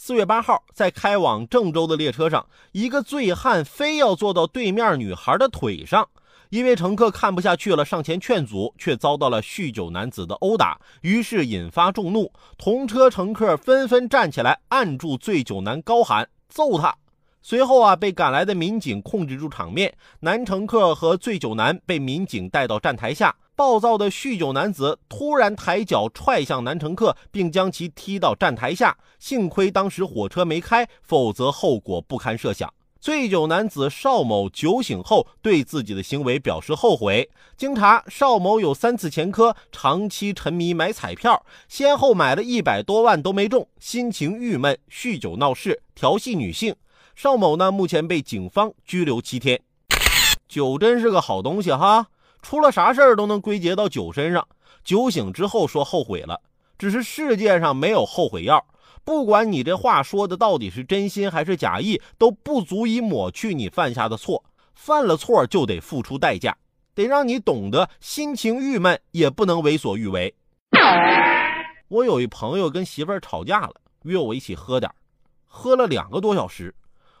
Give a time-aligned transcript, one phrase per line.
[0.00, 6.08] 四月八号，在开往郑州的列车上，一个醉汉非要坐到对面女孩的腿上。
[6.50, 12.32] 一位乘客看不下去了，上前劝阻，却遭到了酗酒男子的殴打，于是引发众怒。
[12.56, 16.94] 同车乘客纷纷站起来，按住醉酒男，高喊：“揍他！”
[17.40, 23.34] 随后啊，被赶来的民警控制住场面，男乘客和醉酒男被民警带到站台下。
[23.54, 28.96] 暴躁的酗酒男子突然抬脚踹向男乘客，并将其踢到站台下。
[29.18, 32.72] 幸亏当时火车没开，否则后果不堪设想。
[33.00, 37.30] 醉酒男子邵某酒醒后对自己的行为表示后悔。
[37.56, 46.74] 经查，邵某有三次前科，长期沉迷买彩票，先后买了一百多万都没中，心情郁闷，酗酒闹事，调戏女性。
[47.18, 49.60] 邵某呢，目前被警方拘留七天。
[50.46, 52.06] 酒真是个好东西哈。
[52.42, 54.46] 出了啥事儿都能归结到酒身上。
[54.84, 56.40] 酒醒之后说后悔了，
[56.78, 58.64] 只是世界上没有后悔药。
[59.02, 64.44] 不管你这话说的到底是真心还是假意，都不足以抹去你犯下的错。
[64.76, 66.56] 犯了错就得付出代价，
[66.94, 70.32] 得让你懂得心情郁闷也不能为所欲为。
[71.88, 73.74] 我有一朋友跟媳妇儿吵架了，
[74.04, 74.88] 约我一起喝点
[75.48, 76.72] 喝了两个多小时。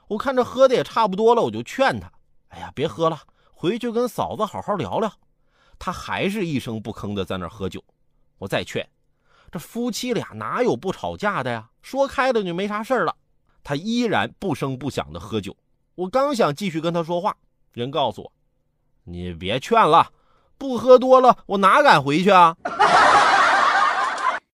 [0.08, 2.10] 我看这喝的也差不多了，我就劝他
[2.48, 3.20] ：“哎呀，别喝了。”
[3.52, 5.12] 回去跟嫂子好好聊聊，
[5.78, 7.82] 他还是一声不吭的在那喝酒。
[8.38, 8.88] 我再劝，
[9.50, 11.68] 这夫妻俩哪有不吵架的呀？
[11.82, 13.14] 说开了就没啥事儿了。
[13.64, 15.56] 他依然不声不响的喝酒。
[15.96, 17.36] 我刚想继续跟他说话，
[17.72, 18.32] 人告诉我
[19.04, 20.12] ：“你别劝了，
[20.56, 22.56] 不喝多了我哪敢回去啊？”